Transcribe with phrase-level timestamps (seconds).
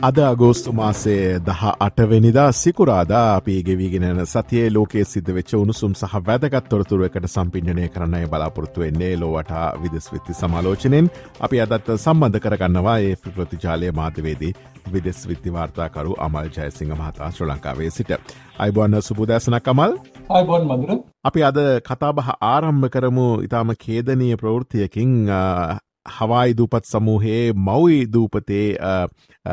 [0.00, 6.68] අද අගෝස්තු මාසේ දහ අටවෙනිදා සිකුරාදා අපි ගෙවීගෙනන සතියේ ලෝකයේ සිද්ධ වෙච්ච උණුසුම් සහ වැදගත්
[6.68, 11.10] තොරතුර එකට සම්පින්ජනය කරන්නයි බලාපොරත්තු වෙන්නේ ලෝවට විදස් විත්ති සමාලෝචනෙන්
[11.40, 14.54] අපි අදත් සම්බන්ධ කරගන්නවා ඒ ප්‍රතිජාලය මාධ්‍යවේදී
[14.88, 18.10] විදෙස් විත්ති වාර්තාකරු අමල් ජයසිංහ මහතා ශ්‍ර ලංකාවේ සිට.
[18.58, 19.98] අයිබොන්න සුබදෑසනක් අමල්.
[20.30, 25.14] අයිබොන් මදුර අපි අද කතාබහ ආරම්භ කරමු ඉතාම කේදනය ප්‍රවෘතියකින්
[26.06, 28.76] හවායි දූපත් සමූහයේ මවයි දූපතේ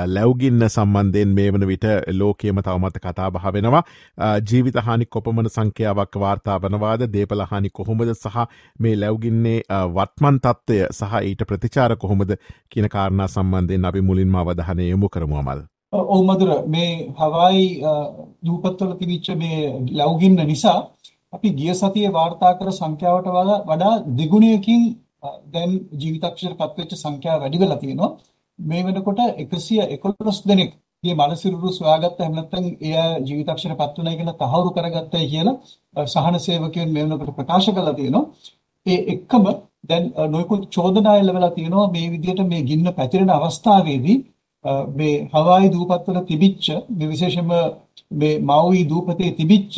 [0.07, 1.85] ලැව්ගින්න සම්බන්ධයෙන් මේ වන විට
[2.19, 3.83] ලෝකේම තවමත කතා බහ වෙනවා.
[4.49, 7.01] ජීවිත හානි කොපමන සංඛ්‍යාවක් වාර්තා වනවාද?
[7.13, 8.13] දේපලහානි කොහොමද?
[8.15, 8.37] සහ
[8.79, 9.61] මේ ලැව්ගින්නේ
[9.95, 12.31] වත්මන් තත්ත්වය සහ ඊට ප්‍රතිචාර කොහොමද?
[12.69, 15.65] කියන කාරණා සම්බන්ධයෙන් අපි මුලින්ම අවධහනය යොමු කරමු අමල්.
[15.93, 17.65] ඔව් මදුර මේ හවායි
[18.45, 19.59] දූපත්වල තිබිච්ච මේ
[19.99, 20.79] ලැව්ගින්න නිසා
[21.33, 23.27] අපි ගිය සතියේ වාර්තා කර සංඛ්‍යාවට
[23.69, 24.81] වඩා දෙගුණයකින්
[25.47, 28.11] දැන් ජීවිතක්ෂර පත්වෙච්ච සංඛ්‍යාව වැඩි වෙලා තියෙනවා.
[28.59, 30.71] මේ වෙනකොට 111 දෙනෙක්
[31.03, 36.89] මේ මනසිරුරු සොයාගත්ත එහෙම නැත්නම් එය ජීවිතක්ෂර පත් වුණයි කියලා තහවුරු කරගත්තයි කියලා සහන සේවකයන්
[36.89, 38.25] මේ වෙනකොට ප්‍රකාශ කරලා තියෙනවා.
[38.85, 39.45] ඒ එක්කම
[39.83, 44.17] දැන් නොයෙකුත් චෝදනා එල්ලවලා තියෙනවා මේ විදිහට මේ ගින්න පැතිරෙන අවස්ථාවේදී
[44.91, 47.51] මේ හවායි දූපත්වල තිබිච්ච මේ විශේෂයෙන්ම
[48.13, 49.75] මේ මවුයි දූපතේ තිබිච්ච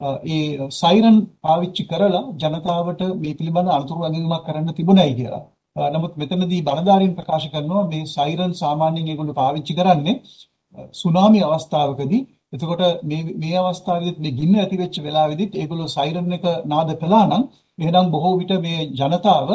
[0.00, 5.44] ඒ සයිරන් පාවිච්චි කරලා ජනතාවට මේ පිළිබඳ අනුතුරු අගීමක් කරන්න තිබුණයි කියලා.
[5.76, 10.16] නමුත් මෙතනදී බලධාරීන් ප්‍රකාශ කරනවා මේ සයිරන් සාමාන්‍යයෙන් ඒගොල්ලෝ පාවිච්චි කරන්නේ
[10.94, 12.22] සුනාමි අවස්ථාවකදී.
[12.52, 17.42] එතකොට මේ මේ අවස්ථාවේදීත් මේ ගින්න ඇති වෙච්ච වෙලාවෙදිත් ඒගොල්ලෝ සයිරන් එක නාද කළා නම්
[17.78, 19.48] එහෙනම් බොහෝ විට මේ ජනතාව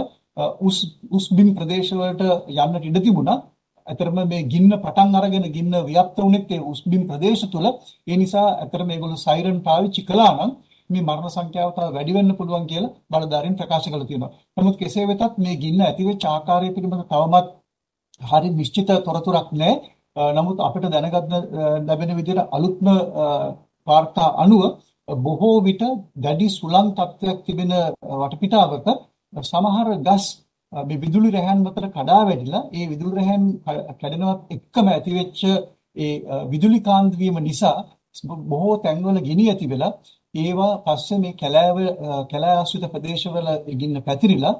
[0.62, 0.78] උස්
[1.12, 2.22] උස් බිම් ප්‍රදේශවලට
[2.56, 3.40] යන්නට ඉඩ තිබුණා.
[3.88, 7.66] ඇතරම මේ ගින්න පටන් අරගෙන ගින්න ව්‍යාප්ත වුණෙත් ඒ උස්බිම් ප්‍රදේශ තුල
[8.08, 10.52] ඒ නිසා ඇතර මේගොල්ලෝ සයිරන් පාවිච්චි කළා නම්
[10.90, 14.32] මේ මරණ සංඛ්‍යාව තව වැඩි වෙන්න පුළුවන් කියලා බලධාරීන් ප්‍රකාශ කළා තියෙනවා.
[14.58, 17.48] නමුත් කෙසේ වෙතත් මේ ගින්න ඇතිවෙච්ච ආකාරය පිළිබඳව තවමත්
[18.22, 19.76] හරි නිශ්චිත තොරතුරක් නැහැ.
[20.32, 21.34] නමුත් අපිට දැනගන්න
[21.88, 22.88] ලැබෙන විදිහට අලුත්ම
[23.88, 24.64] වාර්තා අනුව
[25.08, 25.84] බොහෝ විට
[26.18, 27.72] දැඩි සුළං තත්ත්වයක් තිබෙන
[28.22, 28.88] වටපිටාවක
[29.34, 30.26] සමහර ගස්
[30.74, 33.44] මේ විදුලි රැහැන් මතට කඩා වැටිලා ඒ විදුලි රැහැන්
[34.00, 35.40] කැඩෙනවත් එක්කම ඇතිවෙච්ච
[35.98, 36.14] ඒ
[36.46, 37.78] විදුලි කාන්ත වීම නිසා
[38.50, 39.94] බොහෝ තැන්වල ගිනි ඇති වෙලා
[40.34, 41.78] ඒවා පස්සේ මේ කැලෑව
[42.32, 43.48] කැලෑ ආශ්‍රිත ප්‍රදේශවල
[43.80, 44.56] ගින්න පැතිරිලා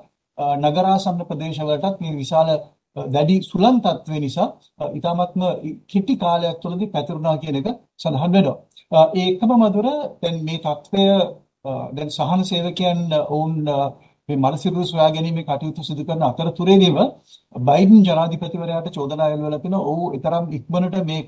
[0.64, 2.50] නගරාසන්න ප්‍රදේශවලටත් මේ විශාල
[2.96, 4.48] දැඩි සුළං තත්ත්වය නිසා
[4.90, 5.42] ඊටාත්ම
[5.88, 7.68] කිටි කාලයක් තුළදී පැතිරුණා කියන එක
[8.00, 8.58] සඳහන් වෙනවා.
[9.14, 9.88] ඒ එකම මధుර
[10.22, 11.06] දැන් මේ තත්ත්වය
[11.94, 13.54] දැන් සහන සේවකයන් වුන්
[14.30, 16.98] මේ මනසිරුරු සොයා ගැනීමේ කටයුතු සිදු කරන අතරතුරේදීම
[17.56, 21.22] බයිඩන් ජනාධිපතිවරයාට චෝදනා එල්ලවලා තිනවා ඔහු ඊතරම් ඉක්මනට මේ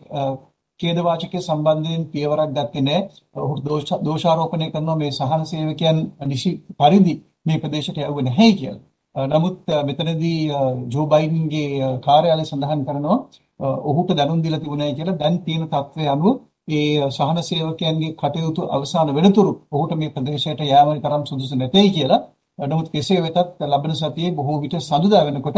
[0.80, 3.02] ඛේදවාචකයේ සම්බන්ධයෙන් පියවරක් ගත්තේ නැහැ.
[3.38, 3.54] ඔහු
[4.06, 7.14] දෝෂාරෝපණය කරනවා මේ සහන සේවකයන් නිසි පරිදි
[7.46, 8.82] මේ ප්‍රදේශයට යවුවේ නැහැ කියලා.
[9.16, 10.40] නමුත් මෙතනදී
[10.90, 11.68] ජෝ බයිඩන්ගේ
[12.02, 13.18] කාර්යාලය සඳහන් කරනවා
[13.84, 16.34] ඔහුට දැනුම් දීලා තිබුණයි කියලා දැන් තියෙන තත්ත්වය අනුව
[16.70, 22.22] ඒ සහන සේවකයන්ගේ කටයුතු අවසන් වෙනතුරු ඔහුට මේ ප්‍රදේශයට යාම තරම් සුදුසු නැtei කියලා
[22.60, 25.58] නමුත් කෙසේ වෙතත් ලබන සතියේ බොහෝ විට සඳුදා වෙනකොට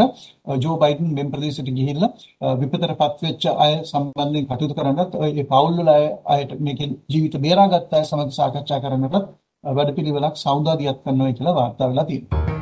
[0.58, 5.92] ජෝ බයිඩන් මෙම් ප්‍රදේශයට ගිහිල්ලා විපතටපත් වෙච්ච අය සම්බන්ධයෙන් කටයුතු කරන්නත් ඒ පවුල් වල
[6.30, 9.22] අයට මේකෙන් ජීවිත බේරාගත් අය සමග සාකච්ඡා කරන්නත්
[9.64, 12.55] වැඩපිළිවෙලක් සෞදාදියක් කරනවා කියලා වාර්තා වෙලා තියෙනවා.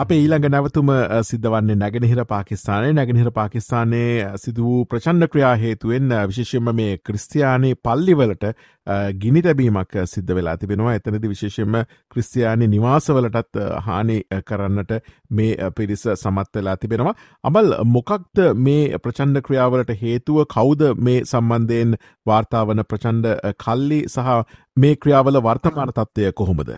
[0.00, 0.90] අප ඊළඟ නැවතුම
[1.28, 8.46] සිද්ධවන්නේ නැගෙනහිර පාකිස්ානය නැගෙනහිර පාකිස්ානයේ සිදු වූ ප්‍රචන්්ඩ ක්‍රියා හේතුවෙන් විශේෂෙන්ම මේ ක්‍රස්තියානයේ පල්ලිවලට
[9.14, 11.76] ගිනි තැබීමක් සිද්ධ වෙලා තිබෙනවා එතනදි විශේෂෙන්ම
[12.14, 14.94] ක්‍රස්තියානි නිවාසවලටත් හානි කරන්නට
[15.30, 17.12] මේ පිරිස සමත් වෙලා තිබෙනවා.
[17.44, 21.92] අබල් මොකක්ද මේ ප්‍රචන්්ඩ ක්‍රියාවලට හේතුව කෞද මේ සම්බන්ධයෙන්
[22.26, 24.32] වාර්තාවන ප්‍රචන්්ඩ කල්ලි සහ
[24.76, 26.72] මේ ක්‍රියාවල වර්තමාන තත්ත්වය කොහොමද.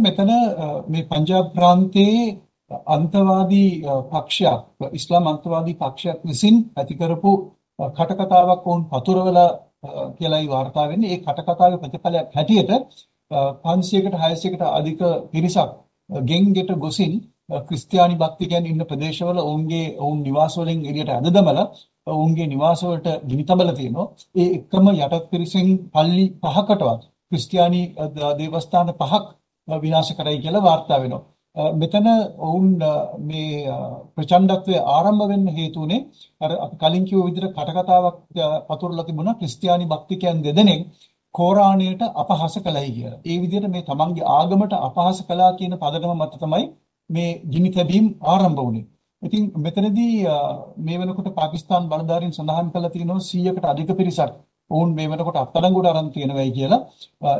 [0.00, 0.34] මෙතන
[0.88, 2.26] මේ පංජාබ් ප්‍රාන්තයේ
[2.86, 3.70] අන්තවාදී
[4.10, 4.60] පක්ෂයක්
[4.92, 7.32] ඉස්ලාම් අන්තවාදී පක්ෂයක් විසින් ඇති කරපු
[7.78, 9.38] කටකතාවක් වුන් පතුරවල
[10.18, 11.10] කියලායි වාර්තා වෙන්නේ.
[11.10, 12.70] ඒ කටකතාවේ ප්‍රතිඵලයක් හැටියට
[13.64, 15.00] 500කට 600කට අධික
[15.32, 15.70] පිරිසක්
[16.10, 17.12] ගෙන්ගෙට ගොසින්
[17.60, 21.66] ක්‍රිස්තියානි භක්තිකයන් ඉන්න ප්‍රදේශවල ඔවුන්ගේ ඔවුන් නිවාස වලින් එළියට ඇද දමලා
[22.06, 24.08] ඔවුන්ගේ නිවාස වලට ගිනි තබලා තියෙනවා.
[24.34, 27.82] ඒ එක්කම යටත් පිරිසෙන් පල්ලි පහකටවත් ක්‍රිස්තියානි
[28.38, 29.24] දේවස්ථාන පහක්
[29.68, 31.35] විනාශ කරයි කියලා වාර්තා වෙනවා.
[31.56, 32.06] මෙතන
[32.38, 32.66] ඔවුන්
[33.20, 33.64] මේ
[34.16, 36.00] ප්‍රචණ්ඩත්වයේ ආරම්භ වෙන්න හේතු උනේ
[36.40, 38.18] අර අපි කලින් කිව්ව විදිහට කටකතාවක්
[38.68, 40.82] පතුරලා තිබුණා ක්‍රිස්තියානි භක්තිකයන් දෙදෙනෙක්
[41.34, 43.20] කෝරාණයට අපහාස කළයි කියලා.
[43.24, 46.64] ඒ විදිහට මේ තමන්ගේ ආගමට අපහාස කළා කියන පදනම මත තමයි
[47.10, 48.86] මේ ගිනි තැබීම් ආරම්භ වුණේ.
[49.22, 50.14] ඉතින් මෙතනදී
[50.78, 54.32] මේ වෙනකොට පාකිස්තාන් බලධාරීන් සඳහන් කළා තියෙනවා 100කට අධික පිරිසක්
[54.70, 56.80] ඔවුන් මේ වෙනකොට අත්අඩංගුවට අරන් තියෙනවායි කියලා.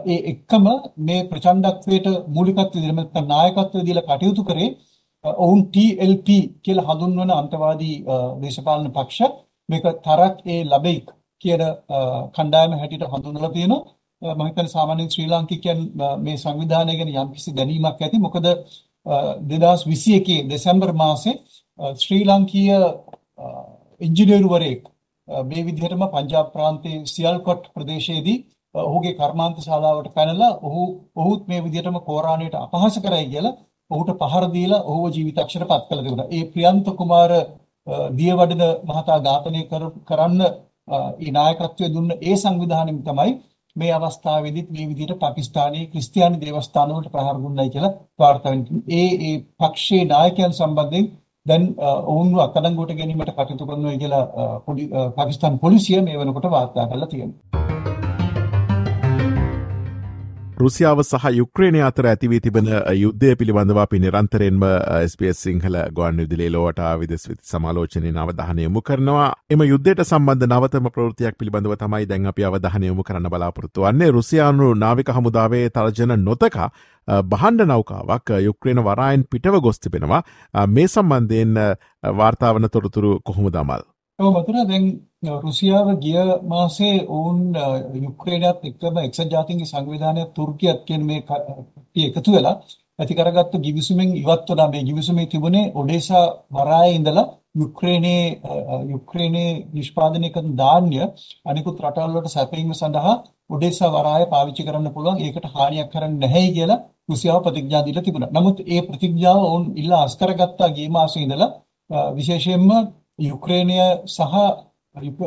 [0.06, 0.66] ඒ එක්කම
[0.98, 4.70] මේ ප්‍රචණ්ඩත්වයට මූලිකත්වය දීලා නැත්නම් නායකත්වය දීලා කටයුතු කරේ
[5.24, 6.28] ඔවුන් TLP
[6.62, 7.96] කියලා හඳුන්වන අන්තවාදී
[8.42, 9.32] දේශපාලන පක්ෂ
[9.68, 11.06] මේක තරක් ඒ ලබෙයික්
[11.42, 11.62] කියන
[12.34, 13.82] කණ්ඩායම හැටියට හඳුන්වලා තියෙනවා.
[14.22, 15.80] මම හිතන්නේ සාමාන්‍යයෙන් ශ්‍රී ලාංකිකයන්
[16.18, 18.18] මේ සංවිධානය ගැන යම්කිසි දැනීමක් ඇති.
[18.18, 18.46] මොකද
[19.06, 21.34] 2021 දෙසැම්බර් මාසේ
[21.96, 22.78] ශ්‍රී ලාංකීය
[24.00, 24.82] ඉංජිනේරුවරයෙක්
[25.28, 28.38] මේ විදිහටම පංජාබ් ප්‍රාන්තයේ සියල්කොට් ප්‍රදේශයේදී
[28.74, 30.82] ඔහුගේ කර්මාන්ත ශාලාවට පැනලා ඔහු
[31.16, 33.58] ඔහුත් මේ විදිහටම කෝරාණයට අපහාස කරයි කියලා
[33.90, 36.28] ඔහුට පහර දීලා ඔහුව ජීවිතක්ෂයට පත් කළ තිබුණා.
[36.30, 37.32] ඒ ප්‍රියන්ත කුමාර
[38.12, 39.60] දියවඩන මහතා ඝාතනය
[40.04, 40.40] කරන්න
[41.20, 43.32] ඒ නායකත්වය දුන්න ඒ සංවිධානයෙන් තමයි
[43.76, 48.52] මේ අවස්ථාවේදීත් මේ විදිහට පාකිස්තානයේ ක්‍රිස්තියානි දේවස්ථානවලට ප්‍රහාර දුන්නයි කියලා වාර්තා
[48.92, 51.06] ඒ ඒ පක්ෂයේ නායකයන් සම්බන්ධයෙන්
[51.46, 51.64] දැන්
[52.06, 54.24] ඔවුන්ව අත්අඩංගුවට ගැනීමට කටයුතු කරනවා කියලා
[55.16, 57.65] පාකිස්තාන් පොලිසිය මේ වෙනකොට වාර්තා කරලා තියෙනවා.
[60.56, 62.68] රුසියාව සහ යුක්්‍රේණය අතර ඇතිවී තිබෙන
[62.98, 64.62] යුද්ධය පිළිබඳව අපි නිරන්තරෙන්ම
[65.12, 69.26] ස්පස් සිංහල ගොන් විදිලේ ලෝට විදෙස් විති සමාලෝචනය අවධානයමු කරනවා.
[69.50, 74.08] එම යුද්ධයට සම්බන්ධ නවතම ප්‍රෘතියක් පිළිබඳව තමයි දැන් අපි අවධානයමු කරන්න බලාපොරත්තු වන්නේ.
[74.10, 76.56] රුසියානු නාවික හමුදාවේ තර්ජන නොතක
[77.32, 80.22] බහන්ඩ නෞකාවක් යුක්්‍රේණ වරායන් පිටව ගොස් තිබෙනවා.
[80.68, 81.52] මේ සම්බන්ධයෙන්
[82.22, 83.84] වාර්තාවන තොරතුරු කොහොම දමල්.
[84.18, 84.84] මතුර දැන්
[85.42, 87.38] රුසියාව ගිය මාසේ ඔවුන්
[87.96, 91.20] යුක්‍රේනයත් එක්කම එක්සත් ජාතීන්ගේ සංවිධානය තුර්කියත් කියන මේ
[92.06, 92.56] එකතු වෙලා
[92.98, 94.68] ඇති කරගත්තු ගිවිසුමෙන් ඉවත් වුණා.
[94.68, 98.24] මේ ගිවිසුමේ තිබුණේ ඔඩේසා වරායේ ඉඳලා යුක්‍රේනයේ
[98.92, 100.98] යුක්‍රේනයේ නිෂ්පාදනය කරන ධාන්‍ය
[101.46, 103.14] අනිකුත් රටවල් වලට සැපයීම සඳහා
[103.50, 105.18] ඔඩේසා වරාය පාවිච්චි කරන්න පුළුවන්.
[105.18, 108.34] ඒකට හානියක් කරන්නේ නැහැයි කියලා රුසියාව ප්‍රතිඥා දීලා තිබුණා.
[108.36, 111.50] නමුත් ඒ ප්‍රතිඥාව ඔවුන් ඉල්ලා අස් කරගත්තා ගිය මාසේ ඉඳලා
[112.16, 112.70] විශේෂයෙන්ම
[113.18, 113.76] යුක්‍රේනය
[114.06, 114.34] සහ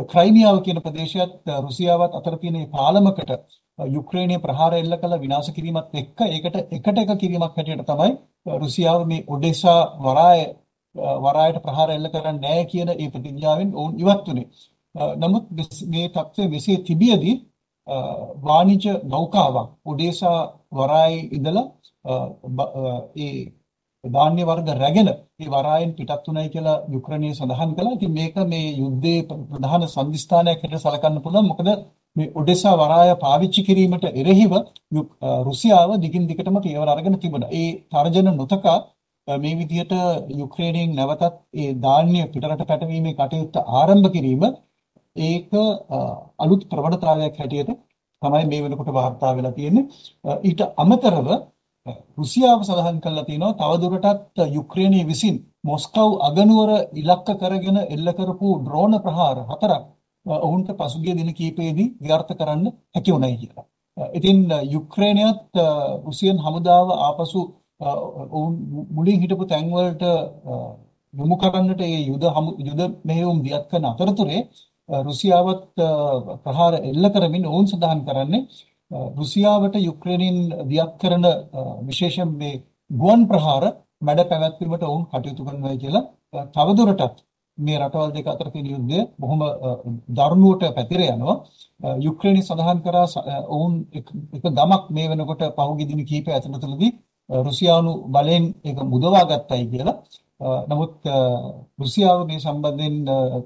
[0.07, 3.31] ක්‍රයිමියාව කියන ප්‍රදේශයත් රුසියාවත් අතර තියෙන පාලමකට
[3.79, 8.11] යුක්‍රේනයේ ප්‍රහාර එල්ල කළ විනාශ කිරීමත් එක්ක ඒකට එකට එක කිරීමක් හැටියට තමයි
[8.57, 10.41] රුසියාව මේ ඔඩෙසා වරාය
[10.95, 14.47] වරායට ප්‍රහාර එල්ල කරන්නේ නැහැ කියන ඒ ප්‍රතිඥාවෙන් ඔවුන් ඉවත් වුණේ.
[15.17, 15.45] නමුත්
[15.87, 17.35] මේ තත්ත්වය මෙසේ තිබියදී
[18.43, 20.39] වාණිජ නෞකාවක් ඔඩේසා
[20.71, 21.67] වරායේ ඉඳලා
[23.17, 23.39] ඒ
[24.03, 27.95] ධාන්‍ය වර්ග රැගෙන ඒ වරායෙන් පිටත් වුණයි කියලා යුක්‍රේනය සඳහන් කළා.
[27.97, 31.49] ඉතින් මේක මේ යුද්ධයේ ප්‍රධාන සංදිස්ථානයක් හැටියට සලකන්න පුළුවන්.
[31.51, 31.67] මොකද
[32.15, 34.53] මේ ඔඩෙසා වරාය පාවිච්චි කිරීමට එරෙහිව
[35.47, 37.51] රුසියාව දිගින් දිගටම පියවර අරගෙන තිබුණා.
[37.53, 38.77] ඒ තර්ජන නොතකා
[39.27, 39.93] මේ විදිහට
[40.33, 44.43] යුක්‍රේනයෙන් නැවතත් ඒ ධාන්‍ය පිටරට පැටවීමේ කටයුත්ත ආරම්භ කිරීම
[45.15, 45.51] ඒක
[46.39, 47.71] අලුත් ප්‍රවණතාවයක් හැටියට
[48.21, 49.89] තමයි මේ වෙනකොට වාර්තා වෙලා තියෙන්නේ.
[50.43, 51.27] ඊට අමතරව
[52.17, 59.37] රුසියාව සඳහන් කළා තියෙනවා තවදුරටත් යුක්‍රේනය විසින් මොස්කව් අගනුවර ඉලක්ක කරගෙන එල්ල කරපු ඩ්‍රෝන ප්‍රහාර
[59.45, 59.83] හතරක්
[60.25, 63.65] ඔවුන්ට පසුගිය දින කිහිපෙදී ව්‍යර්ථ කරන්න හැකි වුණයි කියලා.
[64.13, 64.37] ඉතින්
[64.67, 65.53] යුක්‍රේනයත්
[66.05, 67.41] රුසියන් හමුදාව ආපසු
[68.31, 68.53] ඔවුන්
[68.91, 70.03] මුලින් හිටපු තැන්වලට
[71.13, 72.23] යොමු කරන්නට ඒ යුද
[72.59, 74.41] යුද මෙහෙයුම් දියත් කරන අතරතුරේ
[74.89, 75.63] රුසියාවත්
[76.43, 78.45] ප්‍රහාර එල්ල කරමින් ඔවුන් සඳහන් කරන්නේ
[78.91, 81.25] රුසියාවට යුක්‍රේනින් දියත් කරන
[81.83, 83.63] විශේෂයෙන් මේ ගුවන් ප්‍රහාර
[84.01, 86.05] මැඩ පැවැත්වීමට ඔවුන් කටයුතු කරනවා කියලා
[86.53, 87.17] තවදුරටත්
[87.57, 89.41] මේ රටවල් දෙක අතර තියෙන යුද්ධය බොහොම
[90.11, 91.37] දරුණුවට පැතිර යනවා
[91.99, 93.05] යුක්‍රේනය සඳහන් කරා
[93.49, 94.07] ඔවුන් එක
[94.49, 96.91] ගමක් මේ වෙනකොට පහුගිය දින කිහිපය ඇතුළතදී
[97.29, 99.97] රුසියානු බලෙන් ඒක මුදවා ගත්තයි කියලා
[100.67, 100.93] නමුත්
[101.79, 102.95] රුසියාව මේ සම්බන්ධයෙන්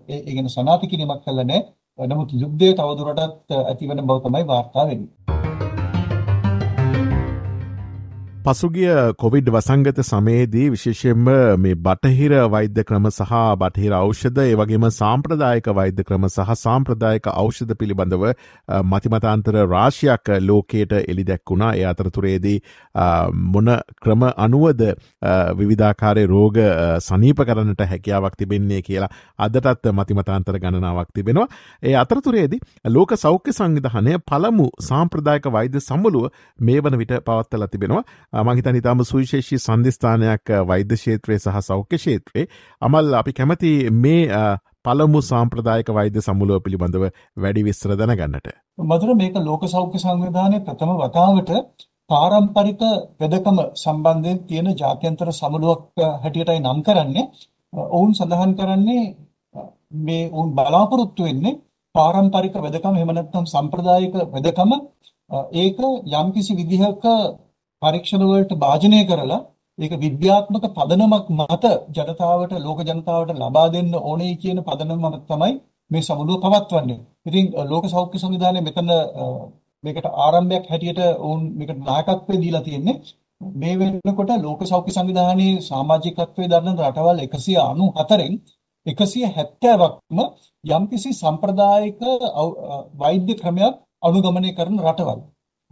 [0.10, 1.62] ඒ ගැන සනාථ කිරීමක් කළා නැහැ.
[1.98, 5.43] නමුත් යුද්ධය තවදුරටත් ඇතිවන බව තමයි වාර්තා වෙන්නේ.
[8.46, 15.70] පසුගිය කොවිඩ් වසංගත සමයේදී විශේෂයෙන්ම මේ බටහිර වෛද්‍ය ක්‍රම සහ බටහිර ඖෂධ ඒ වගේම සාම්ප්‍රදායක
[15.72, 18.26] වෛද්‍ය ක්‍රම සහ සාම්ප්‍රදායක ඖෂධ පිළිබඳව
[18.86, 22.58] මතිමතාන්තර රාශියක් ලෝකයට එලි දැක්වුණා ඒ අතරතුරේදී
[23.54, 24.84] මොන ක්‍රම අනුවද
[25.56, 26.60] විවිධාකාරය රෝග
[27.02, 31.48] සනීප කරන්නට හැකියාවක් තිබෙන්නේ කියලා අදටත් මතිමතාන්තර ගණනාවක් තිබෙනවා.
[31.84, 38.04] ඒ අතරතුරේදී ලෝක සෞඛ්‍ය සංවිධානය පළමු සාම්ප්‍රදායක වෛද්‍ය සම්බලුව මේ වන විට පවත්තල තිබෙනවා.
[38.34, 42.48] මහිතන් ඉතාම සුවිශේෂී සන්ධස්ථානයක් වෛද්‍ය ශේත්‍රය සහ සෞඛ්‍ය ශේත්‍රයේ
[42.82, 44.44] අමල් අපි කැමති මේ
[44.84, 47.04] පළමු සාම්ප්‍රදායක වෛද්‍ය සමුලුව පිළිබඳව
[47.38, 48.48] වැඩි විස්තර දැනගන්නට.
[48.84, 51.52] මදුර මේක ලෝක සෞඛ්‍ය සංවිධානය ප්‍රථම වතාවට
[52.10, 52.82] පාරම්පරික
[53.20, 55.84] වෙදකම සම්බන්ධයෙන් තියෙන ජාත්‍යන්තර සමුළුවක්
[56.16, 57.30] හැටියටයි නම් කරන්නේ.
[57.92, 59.06] ඔවුන් සඳහන් කරන්නේ
[60.00, 61.60] මේ ඔවුන් බලාපොරොත්තු වෙන්නේ
[61.96, 64.72] පාරම්පරික වෙදකම එහෙම නැත්නම් සම්ප්‍රදායික වෙදකම
[65.56, 65.80] ඒක
[66.14, 67.04] යම්කිසි විදිහක
[67.84, 69.42] පරීක්ෂණ වලට භාජනය කරලා
[69.80, 75.54] ඒක විද්‍යාත්මක පදනමක් මත ජනතාවට ලෝක ජනතාවට ලබා දෙන්න ඕනේ කියන පදනම තමයි
[75.92, 77.00] මේ සමුළුව පවත්වන්නේ.
[77.28, 78.90] ඉතින් ලෝක සෞඛ්‍ය සංවිධානය මෙතන
[79.84, 82.98] මේකට ආරම්භයක් හැටියට වුන් මේකට නායකත්වය දීලා තියෙන්නේ.
[83.42, 88.34] මේ වෙනකොට ලෝක සෞඛ්‍ය සංවිධානයේ සමාජිකත්වයේ දරන රටවල් 194න්
[88.86, 90.20] 170ක්ම
[90.64, 92.02] යම්කිසි සම්ප්‍රදායික
[92.96, 95.20] වෛද්‍ය ක්‍රමයක් අනුගමනය කරන රටවල්.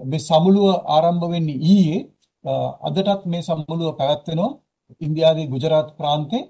[0.03, 1.99] මේ සමුළුව ආරම්භ වෙන්නේ ඊයේ
[2.85, 4.51] අදටත් මේ සමුළුව පැවැත්වෙනවා
[5.01, 6.43] ඉන්දියාවේ ගුජරාත් ප්‍රාන්තේ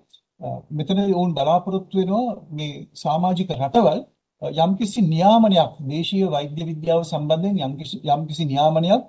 [0.71, 3.99] මෙතනදී වුන් බලාපොරොත්තු වෙනවා මේ සමාජික රටවල්
[4.41, 9.01] යම්කිසි නියාමනයක් දේශීය වෛද්‍ය විද්‍යාව සම්බන්ධයෙන් යම්කිසි යම්කිසි නියාමනයක්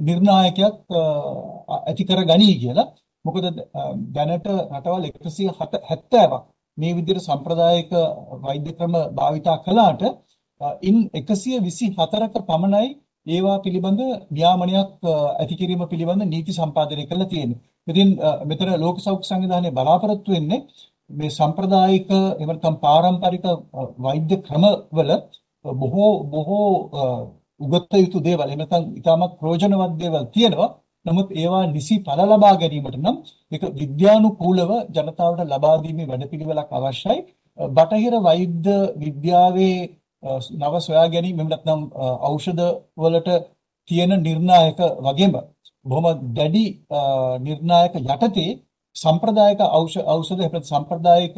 [0.00, 0.76] නිර්ණායකයක්
[1.78, 2.92] ඇති කර ගනී කියලා.
[3.24, 3.44] මොකද
[4.08, 6.32] දැනට රටවල් 170ක්
[6.78, 7.90] මේ විදිහට සම්ප්‍රදායික
[8.42, 10.02] වෛද්‍ය ක්‍රම භාවිතා කළාට
[10.82, 12.88] ඉන් 124ක පමණයි
[13.26, 14.00] ඒවා පිළිබඳ
[14.36, 14.90] නියාමනයක්
[15.40, 17.60] ඇති කිරීම පිළිබඳ නීති සම්පාදනය කරලා තියෙන්නේ.
[17.90, 18.08] ඉතින්
[18.50, 20.60] මෙතන ලෝක සෞඛ්‍ය සංවිධානය බලාපොරොත්තු වෙන්නේ
[21.10, 23.44] මේ සම්ප්‍රදායික එහෙම නැත්නම් පාරම්පරික
[24.06, 25.10] වෛද්‍ය ක්‍රමවල
[25.64, 26.68] බොහෝ බොහෝ
[27.64, 30.70] උගත යුතු දේවල් එහෙම නැත්නම් ඉතාමත් ප්‍රයෝජනවත් දේවල් තියෙනවා.
[31.06, 33.16] නමුත් ඒවා නිසි ඵල ලබා ගැනීමට නම්
[33.52, 37.18] ඒක විද්‍යානුකූලව ජනතාවට ලබා දීමේ වැඩපිළිවෙලක් අවශ්‍යයි.
[37.58, 39.78] බටහිර වෛද්‍ය විද්‍යාවේ
[40.52, 41.80] නව සොයා ගැනීම එහෙම නැත්නම්
[42.28, 42.62] ඖෂධ
[42.96, 43.30] වලට
[43.90, 45.34] තියෙන නිර්ණායක වගේම
[45.86, 46.06] බොහොම
[46.36, 46.64] දැඩි
[47.40, 48.50] නිර්ණායක යටතේ
[48.96, 49.60] සම්ප්‍රදායික
[50.12, 51.36] ඖෂධ එහෙම සම්ප්‍රදායික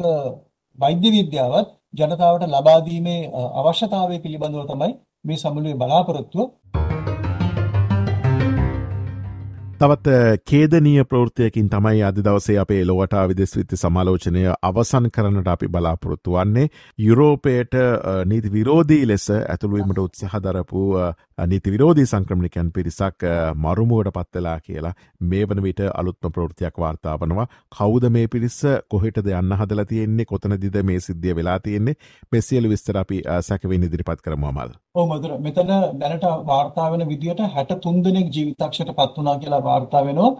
[0.77, 4.91] වෛද්‍ය විද්‍යාවත් ජනතාවට ලබා දීමේ අවශ්‍යතාවය පිළිබඳව තමයි
[5.25, 6.47] මේ සමුළුවේ බලාපොරොත්තුව.
[9.79, 10.07] තවත්
[10.43, 16.67] කේදනීය ප්‍රෘතියකින් තමයි අද දවසේ අපේ ලොවටා විදෙස් විත්ති සමාලෝචනය අවසන් කරනට අපි බලාපොරොත්තු වන්නේ.
[16.99, 17.77] යුරෝපයට
[18.25, 20.81] නීති විරෝධී ලෙස ඇතුළුවීමට උත්සහදරපු
[21.47, 23.23] නීති විරෝධී සංක්‍රමණිකයන් පිරිසක්
[23.55, 27.47] මරුමුවට පත්වෙලා කියලා මේ වන විට අලුත්ම ප්‍රෘතියක් වාර්තා වනවා.
[27.71, 30.25] කෞද මේ පිරිස්ස කොහෙටද යන්න හදල තියෙන්නේ?
[30.25, 31.95] කොතනදිද මේ සිද්ධිය වෙලා තියෙන්නේ?
[32.31, 38.31] මෙසියලු විස්තර අපි සැකවෙන් ඉදිරිපත් කරමමල් ඕ මදුර මෙතන දැනට වාර්තා වෙන විදිහට හැට තුන්දනෙක්
[38.35, 40.31] ජීවිතක්ෂයට පත් වනා කියලා වාර්තා වෙනවා.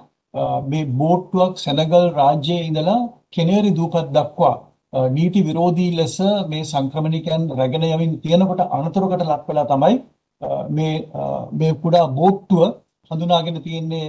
[0.66, 3.00] මේ බෝට්ටුවක් සෙනගල් රාජ්‍යයේ ඉඳලා
[3.32, 4.56] කෙනේරි දූපත් දක්වා
[5.10, 6.16] නීති විරෝධී ලෙස
[6.50, 9.96] මේ සංක්‍රමණිකයන් රැගෙන යමින් තියෙනකොට අනතුරකට ලක් වෙලා තමයි
[10.70, 10.94] මේ
[11.54, 12.64] මේ කුඩා බෝට්ටුව
[13.12, 14.08] හඳුනාගෙන තියෙන්නේ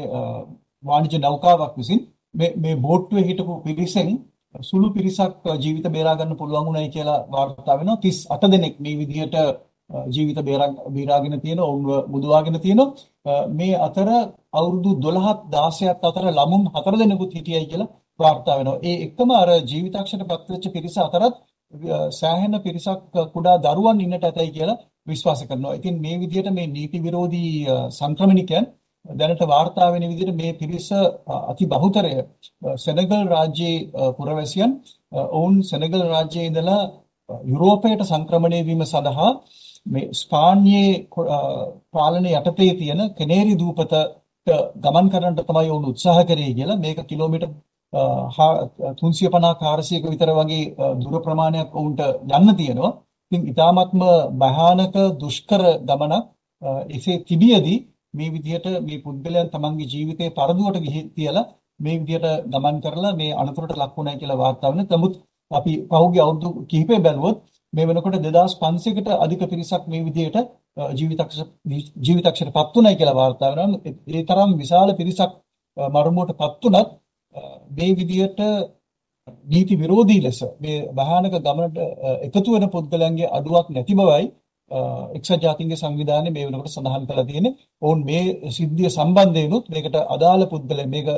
[0.85, 2.01] වාණිජ නෞකාවක් විසින්.
[2.35, 4.09] මේ මේ බෝට්ටුවේ හිටපු පිරිසෙන්
[4.55, 7.99] සුළු පිරිසක් ජීවිත බේරා ගන්න පුළුවන් උනායි කියලා වාර්තා වෙනවා.
[7.99, 9.37] 38 දෙනෙක් මේ විදිහට
[10.09, 10.39] ජීවිත
[10.95, 12.95] බේරාගෙන තියෙන ඔවුන්ව මුදවාගෙන තියෙනවා.
[13.51, 14.09] මේ අතර
[14.53, 18.83] අවුරුදු 12ක් 16ක් අතර ළමුන් හතර දෙනෙකුත් හිටියයි කියලා වාර්තා වෙනවා.
[18.83, 21.35] ඒ එක්කම අර ජීවිතක්ෂයට පත්වෙච්ච පිරිස අතරත්
[21.73, 23.00] සෑහෙන පිරිසක්
[23.33, 25.75] කුඩා දරුවන් ඉන්නට ඇතයි කියලා විශ්වාස කරනවා.
[25.75, 28.65] ඉතින් මේ විදිහට මේ නීති විරෝධී සංක්‍රමණිකයන්
[29.05, 30.89] දැනට වාර්තා වෙන විදිහට මේ පිරිස
[31.50, 32.12] අති බහුතරය
[32.77, 34.71] සෙනගල් රාජ්‍යයේ පුරවැසියන්
[35.31, 36.83] ඔවුන් සෙනගල් රාජ්‍යයේ ඉඳලා
[37.45, 39.31] යුරෝපයට සංක්‍රමණය වීම සඳහා
[39.87, 40.93] මේ ස්පාඤ්ඤයේ
[41.91, 43.93] පාලනය යටතේ තියෙන කෙනේරි දූපත
[44.83, 47.50] ගමන් කරන්නට තමයි වුන් උත්සාහ කරේ කියලා මේක කිලෝමීටර්
[47.93, 50.65] 350 400ක විතර වගේ
[51.03, 52.93] දුර ප්‍රමාණයක් වුන්ට යන්න තියෙනවා.
[53.33, 54.03] ඉතින් ඊටාත්ම
[54.35, 56.25] භයානක දුෂ්කර ගමනක්
[56.91, 57.79] එසේ තිබියදී
[58.15, 63.73] මේ විදිහට මේ පුද්ගලයන් තමන්ගේ ජීවිතේ පරදුවට ගිහි තියලා මේ විදිහට ගමන් කරලා මේ අනතුරට
[63.75, 64.97] ලක් වුණා කියලා වාර්තා වෙනවා.
[64.97, 65.15] නමුත්
[65.51, 67.37] අපි පහුගිය අවුරුදු කිහිපය බැලුවොත්
[67.73, 70.37] මේ වෙනකොට 2500කට අධික පිරිසක් මේ විදිහට
[70.95, 71.39] ජීවිතක්ෂ
[72.05, 73.81] ජීවිතක්ෂරපත් උනායි කියලා වාර්තා වෙනවා.
[74.09, 75.31] ඒ තරම් විශාල පිරිසක්
[75.77, 76.89] මරුමුවටපත් උනත්
[77.71, 78.41] මේ විදිහට
[79.47, 81.79] නීති විරෝධී ලෙස මේ භයානක ගමනට
[82.27, 84.27] එකතු වෙන පුද්ගලයන්ගේ අඩුවක් නැති බවයි
[85.17, 87.55] එක්සත් ජාතීන්ගේ සංවිධානයේ මේ වෙනකොට සඳහන් කරලා තියෙන්නේ.
[87.83, 91.09] ඔවුන් මේ සිද්ධිය සම්බන්ධයෙන් උත් මේකට අදාළ පුද්ගලයන් මේක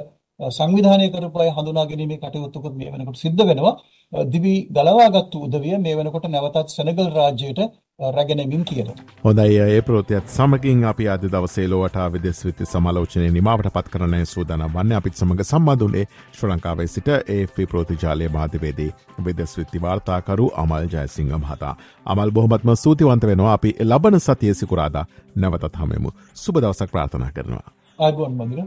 [0.40, 3.74] සංවිධානය කරපු අය හඳුනා ගැනීමේ කටයුතුකුත් මේ වෙනකොට සිද්ධ වෙනවා.
[4.12, 7.60] දිවි ගලවාගත්තු උදවිය මේ වෙනකොට නැවතත් සෙනගල් රාජ්‍යයට
[7.98, 8.86] රැගෙනමින් කියන.
[9.24, 14.64] හොඳයි ඒ ප්‍රෝතියත් සමකින් අපි අද දවසේ ලෝට විදෙස් විති සමාලෝචනය නිමාවට පත් කරනය සූදන
[14.74, 18.90] වන්න අපිත් සමඟ සම්බඳුනේ ශ්‍ර ලංකාවේ සිට ඒ ප්‍රෝතිජාලය මාධ්‍යවේදී
[19.24, 21.76] විදෙස් විත්ති වාර්තාකරු අමල් ජයසිංහ මහතා.
[22.06, 23.52] අමල් බොහොමත්ම සූතිවන්ත වෙනවා.
[23.52, 25.06] අපි ලබන සතිය සිකුරාදා
[25.36, 27.70] නැවතත් හමෙමු සුබ දවසක් ප්‍රාථනා කරනවා.
[27.98, 28.64] අයිබෝන් මදිර.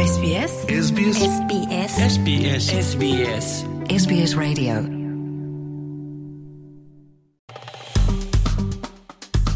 [0.00, 3.48] SBS SBS SBS SBS SBS
[3.90, 4.97] SBS Radio